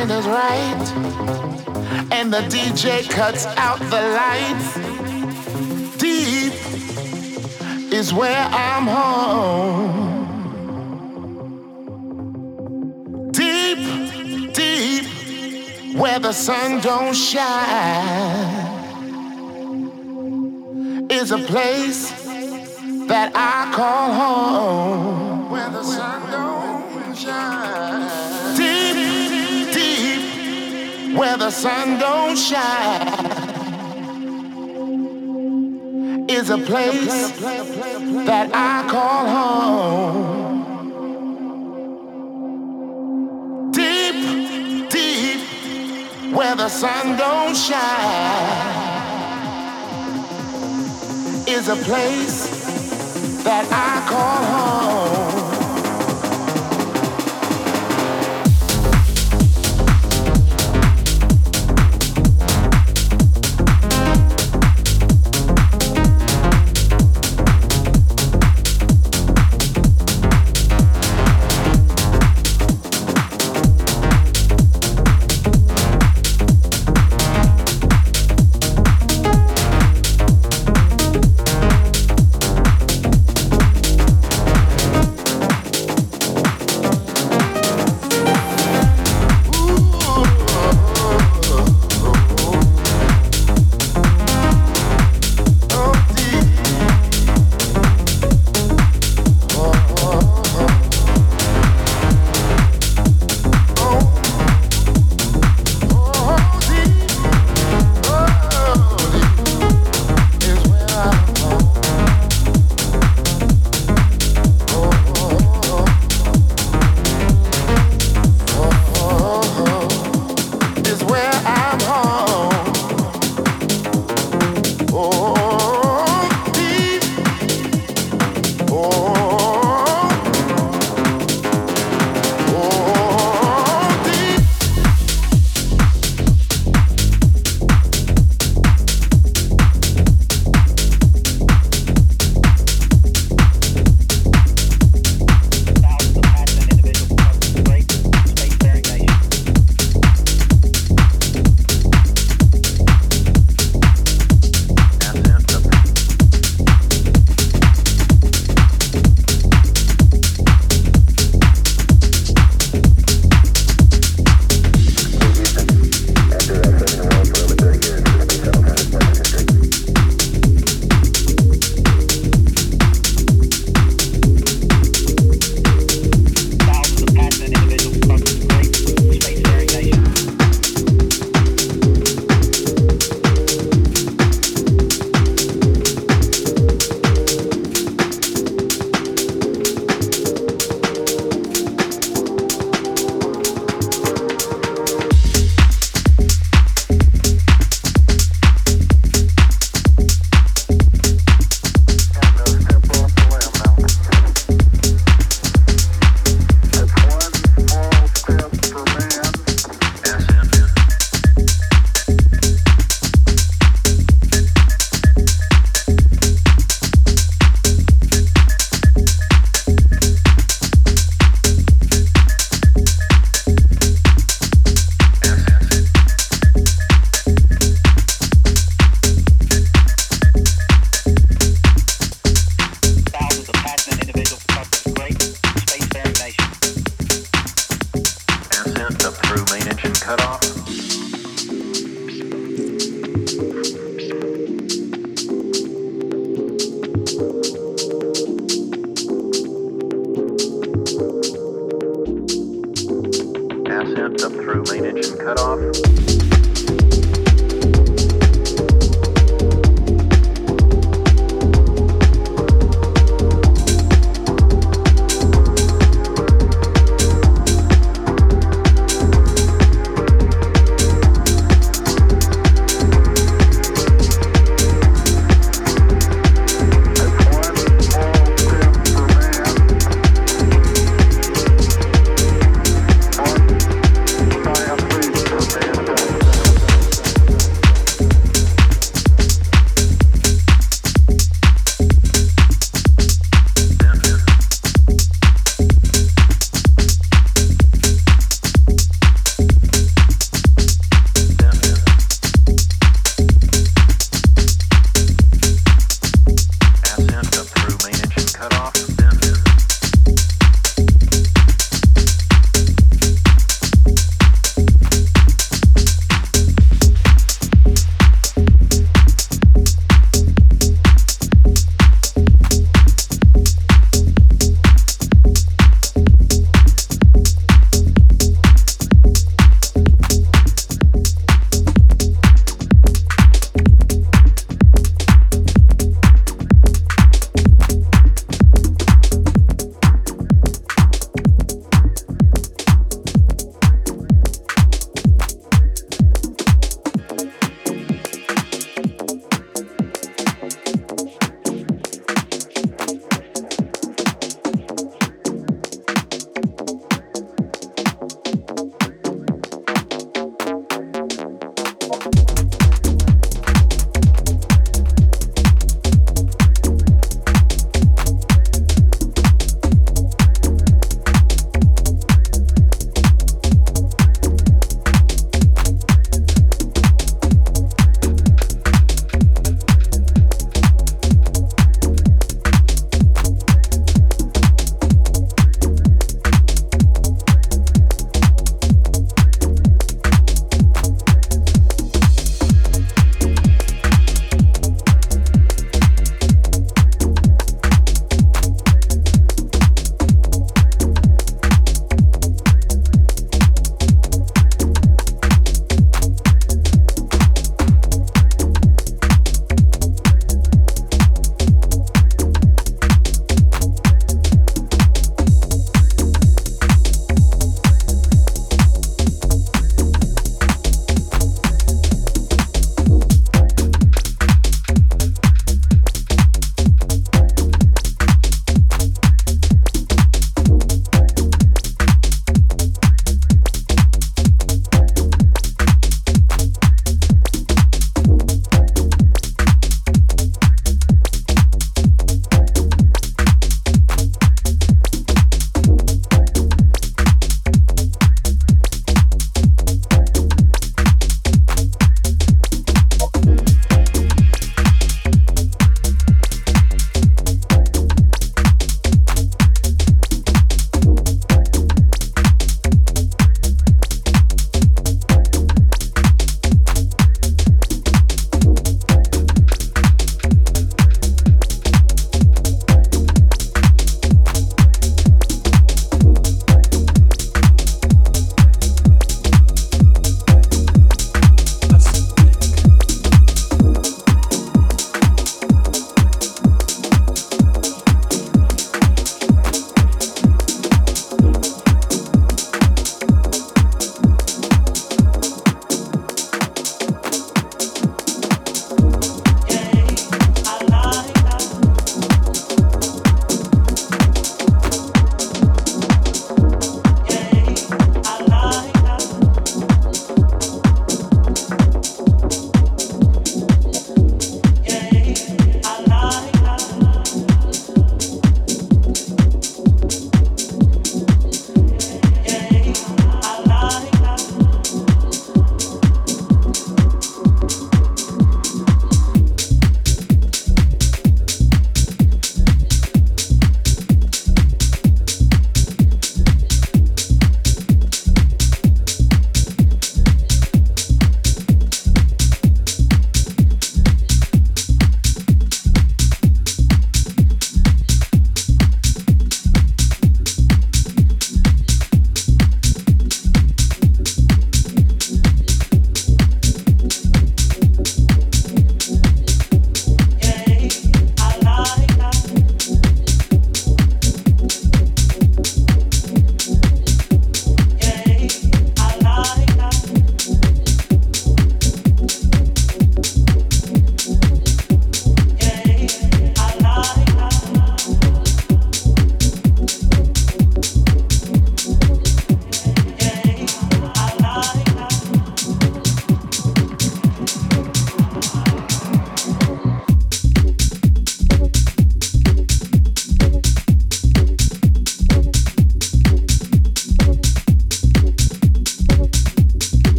alignment 0.00 0.10
is 0.10 0.26
right, 0.26 0.86
and 2.12 2.32
the 2.32 2.40
DJ 2.42 3.08
cuts 3.10 3.46
out 3.46 3.78
the 3.78 4.00
lights. 4.18 4.74
Deep 5.98 6.52
is 7.92 8.12
where 8.12 8.48
I'm 8.50 8.86
home. 8.86 10.20
Deep, 13.32 13.78
deep, 14.54 15.04
where 15.96 16.18
the 16.18 16.32
sun 16.32 16.80
don't 16.80 17.14
shine, 17.14 18.68
is 21.10 21.30
a 21.32 21.38
place 21.38 22.10
that 23.06 23.32
I 23.34 23.72
call 23.74 24.12
home. 24.12 25.50
Where 25.50 25.70
the 25.70 25.82
sun 25.82 26.30
don't 26.30 27.16
shine 27.16 28.09
where 31.20 31.36
the 31.36 31.50
sun 31.50 31.98
don't 31.98 32.34
shine 32.34 33.06
is 36.30 36.48
a 36.48 36.56
place 36.56 37.30
that 38.24 38.50
I 38.54 38.88
call 38.88 39.26
home. 39.28 40.60
Deep, 43.70 44.88
deep, 44.88 45.40
where 46.34 46.56
the 46.56 46.70
sun 46.70 47.18
don't 47.18 47.54
shine 47.54 48.78
is 51.46 51.68
a 51.68 51.76
place 51.76 52.48
that 53.44 53.66
I 53.70 54.08
call 54.08 54.44
home. 54.54 55.29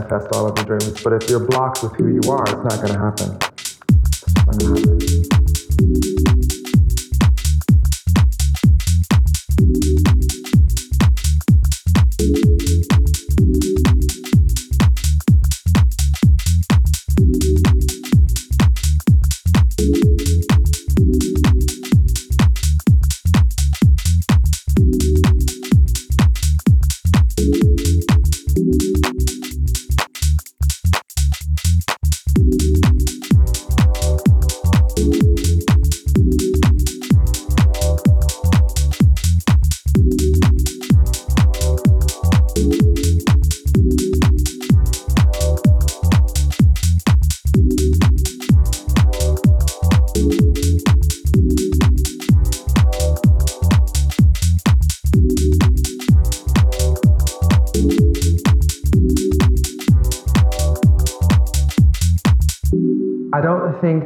Manifest 0.00 0.34
all 0.34 0.48
of 0.48 0.56
your 0.56 0.78
dreams. 0.78 1.02
But 1.02 1.22
if 1.22 1.28
you're 1.28 1.46
blocked 1.46 1.82
with 1.82 1.92
who 1.94 2.08
you 2.08 2.30
are, 2.30 2.42
it's 2.44 2.64
not 2.64 2.76
going 2.76 2.92
to 2.92 2.98
happen. 2.98 3.49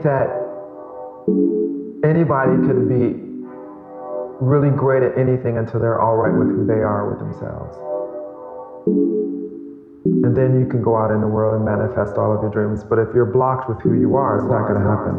That 0.04 0.28
anybody 2.04 2.60
could 2.68 2.88
be 2.88 3.16
really 4.40 4.70
great 4.70 5.02
at 5.02 5.16
anything 5.16 5.56
until 5.56 5.80
they're 5.80 6.00
all 6.00 6.16
right 6.16 6.36
with 6.36 6.48
who 6.48 6.66
they 6.66 6.84
are 6.84 7.08
with 7.08 7.18
themselves. 7.18 7.74
And 10.04 10.36
then 10.36 10.60
you 10.60 10.66
can 10.68 10.82
go 10.82 10.96
out 10.96 11.10
in 11.10 11.20
the 11.20 11.26
world 11.26 11.56
and 11.56 11.64
manifest 11.64 12.18
all 12.18 12.36
of 12.36 12.42
your 12.42 12.50
dreams. 12.50 12.84
But 12.84 12.98
if 12.98 13.08
you're 13.14 13.24
blocked 13.32 13.68
with 13.68 13.80
who 13.80 13.94
you 13.98 14.14
are, 14.16 14.36
it's 14.36 14.44
not 14.44 14.68
going 14.68 14.76
to 14.76 14.84
happen. 14.84 15.16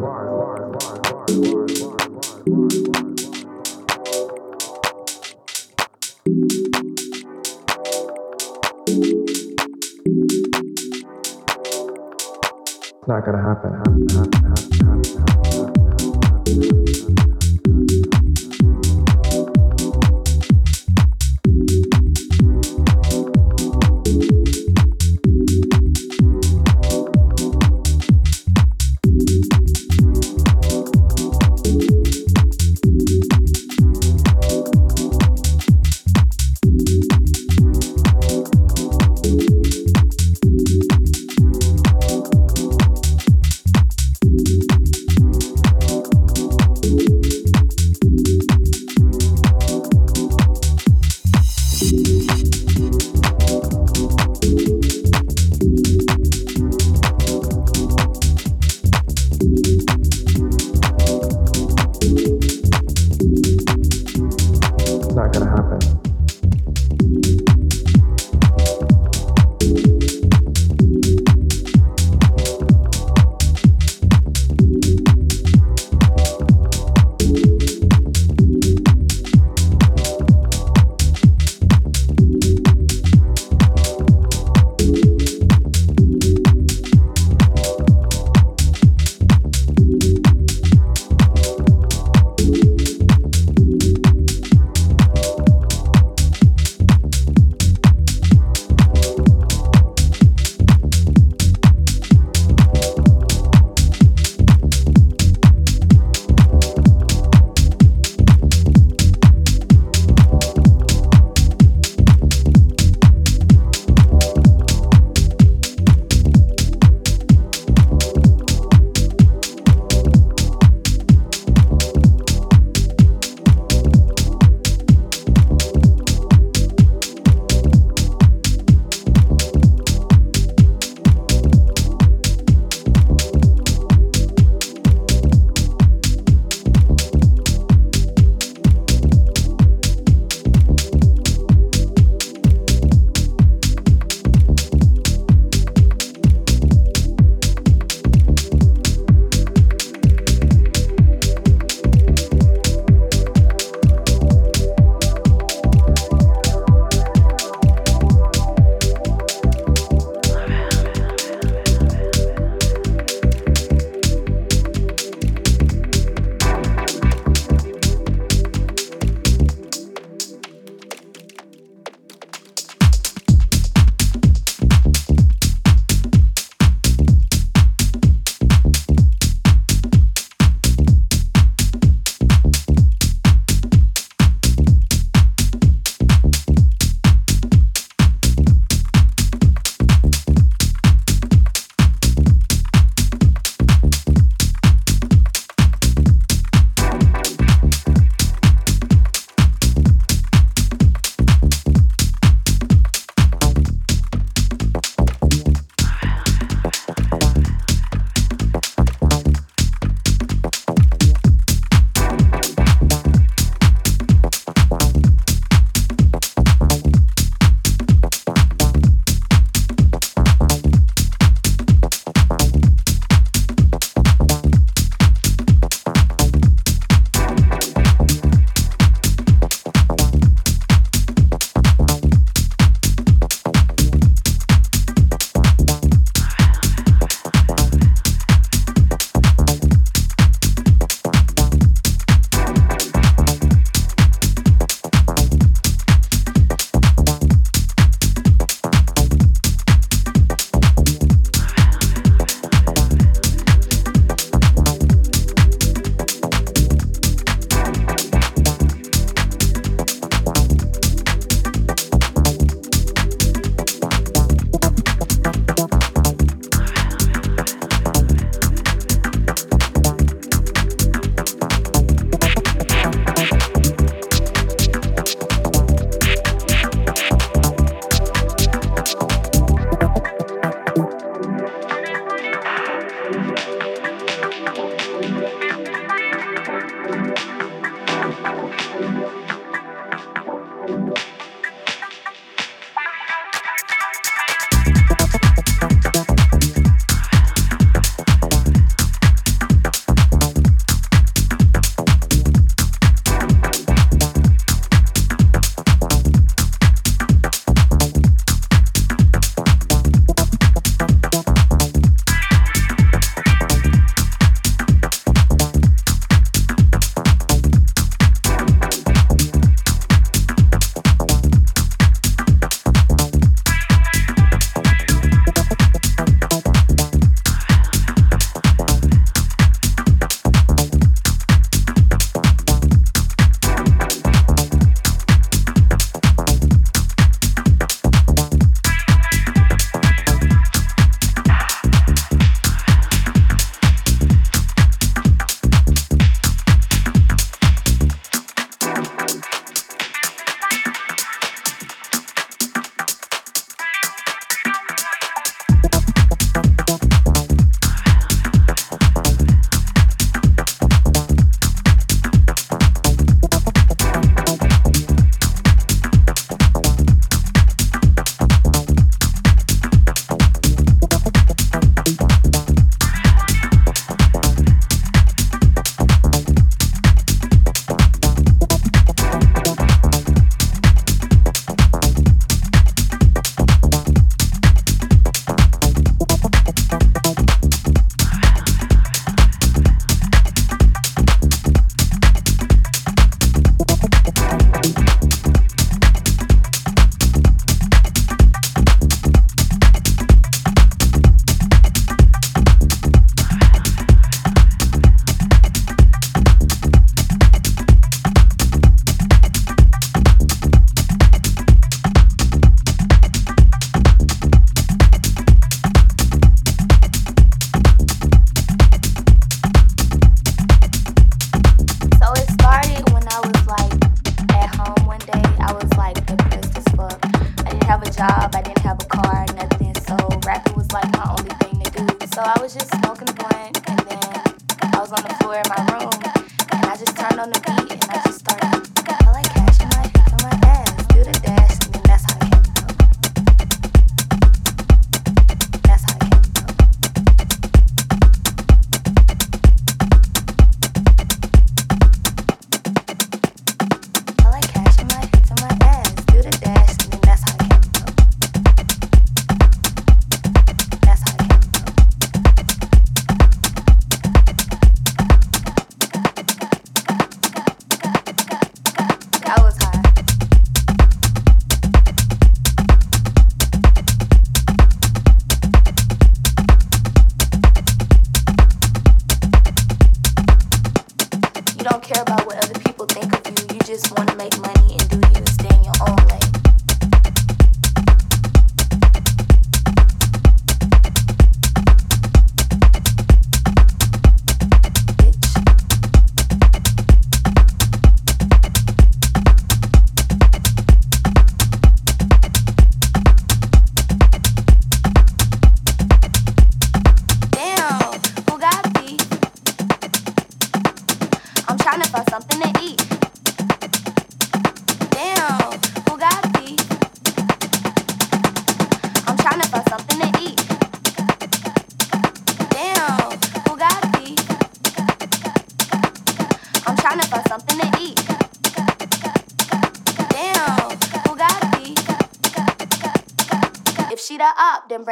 It's 12.98 13.08
not 13.08 13.24
going 13.24 13.36
to 13.36 13.42
happen. 13.42 13.66
happen, 13.76 14.08
happen, 14.08 14.44
happen 14.44 14.75
thank 16.46 16.88
you 16.88 16.95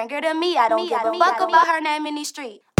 bring 0.09 0.23
her 0.23 0.29
to 0.29 0.39
me. 0.39 0.57
I 0.57 0.69
don't 0.69 0.83
me, 0.83 0.89
give 0.89 0.99
a 0.99 1.19
fuck 1.19 1.41
about 1.41 1.67
her 1.67 1.81
name 1.81 2.07
in 2.07 2.15
these 2.15 2.29
streets. 2.29 2.74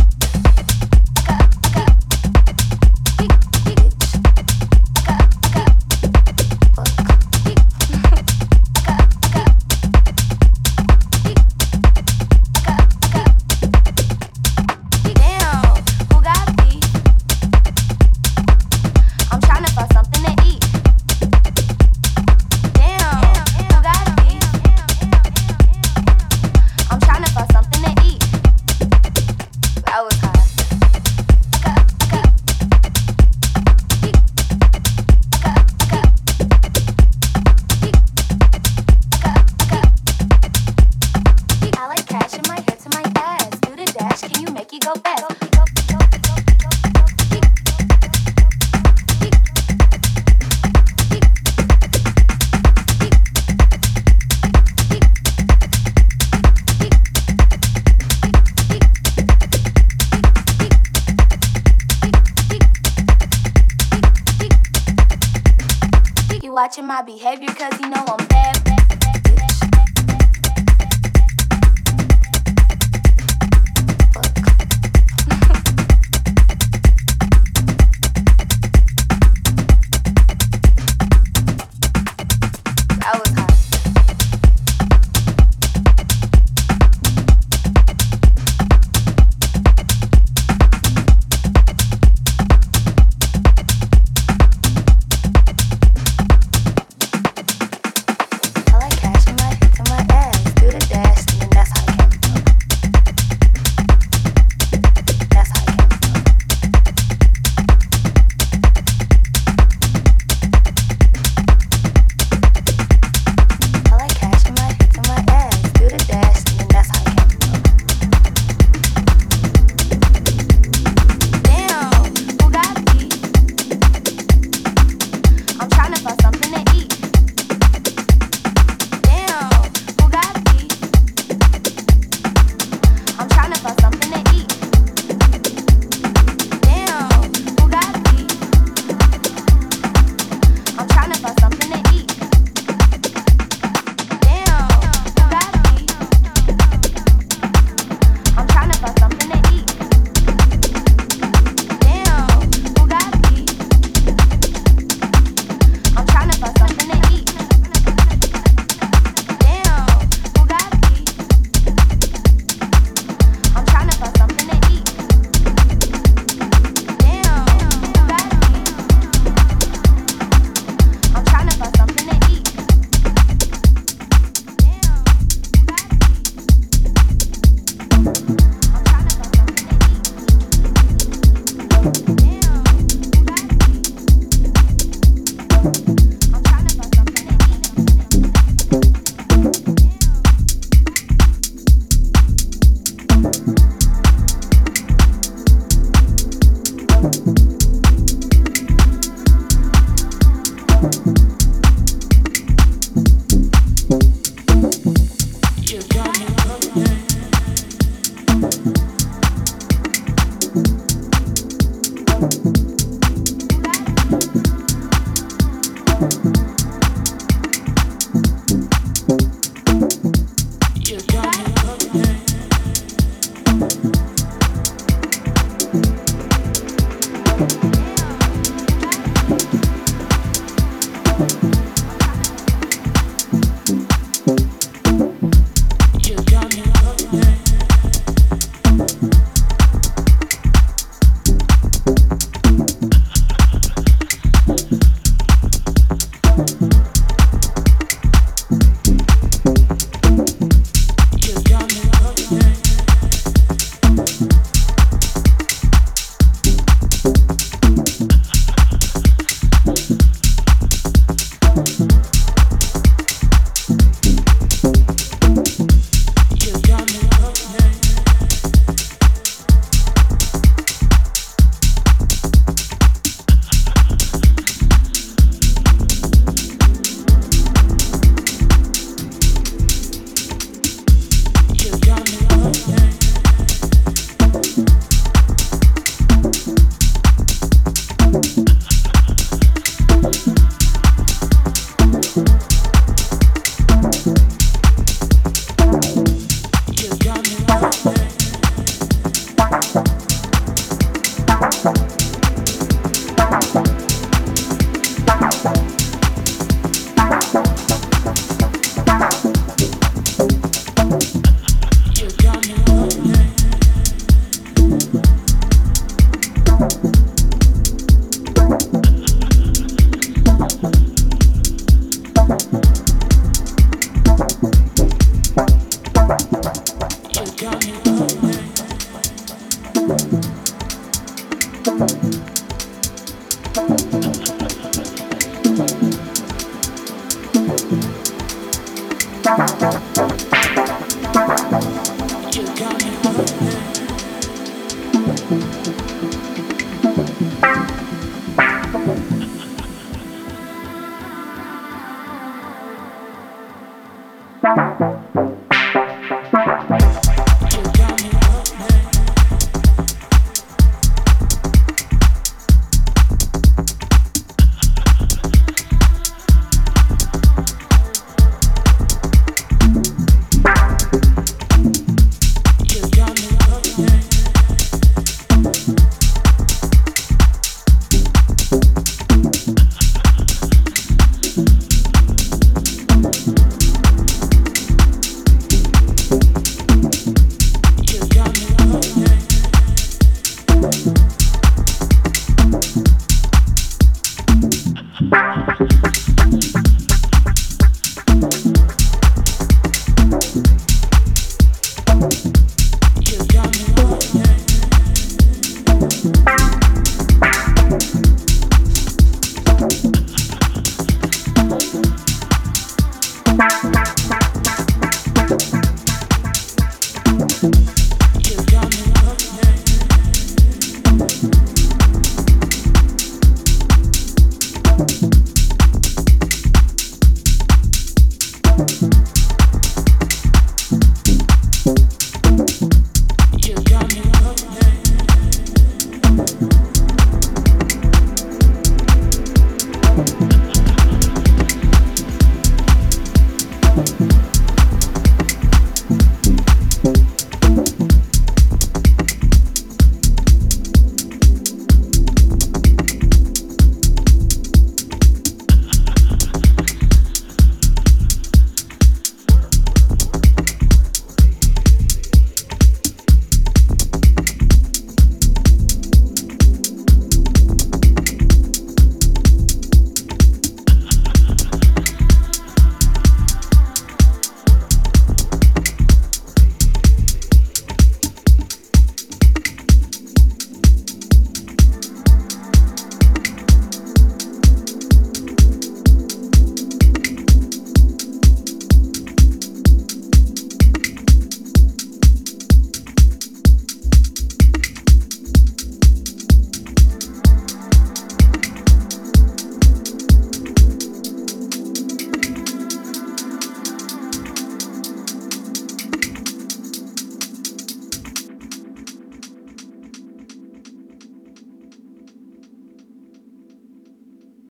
My 66.95 67.03
behavior 67.03 67.49
cause 67.49 67.81
you 67.81 67.89
know 67.89 68.05
I'm 68.07 68.25
bad. 68.29 68.64